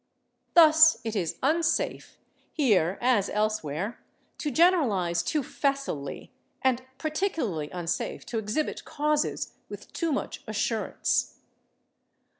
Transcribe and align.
Thus 0.55 0.97
it 1.03 1.15
is 1.15 1.37
unsafe, 1.43 2.17
here 2.51 2.97
as 3.01 3.29
elsewhere, 3.29 3.99
to 4.39 4.49
generalize 4.49 5.21
too 5.21 5.43
facilely, 5.43 6.31
and 6.63 6.81
particularly 6.97 7.69
unsafe 7.69 8.25
to 8.25 8.39
exhibit 8.39 8.83
causes 8.83 9.53
with 9.69 9.93
too 9.93 10.11
much 10.11 10.43
assurance. 10.47 11.35